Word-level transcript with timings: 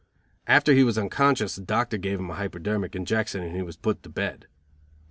After 0.47 0.73
he 0.73 0.83
was 0.83 0.97
unconscious 0.97 1.59
a 1.59 1.61
doctor 1.61 1.95
gave 1.99 2.17
him 2.19 2.31
a 2.31 2.33
hyperdermic 2.33 2.95
injection 2.95 3.43
and 3.43 3.55
he 3.55 3.61
was 3.61 3.77
put 3.77 4.01
to 4.01 4.09
bed. 4.09 4.47